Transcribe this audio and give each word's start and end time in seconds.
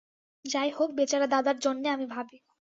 যাই 0.45 0.69
হোক, 0.69 0.89
বেচারা 0.91 1.27
দাদার 1.27 1.57
জন্যে 1.59 1.87
আমি 1.89 2.05
ভাবি। 2.07 2.37